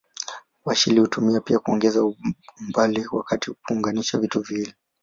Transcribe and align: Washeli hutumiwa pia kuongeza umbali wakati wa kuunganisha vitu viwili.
Washeli 0.65 0.99
hutumiwa 1.01 1.41
pia 1.41 1.59
kuongeza 1.59 2.13
umbali 2.61 3.05
wakati 3.11 3.49
wa 3.49 3.55
kuunganisha 3.67 4.17
vitu 4.17 4.41
viwili. 4.41 4.73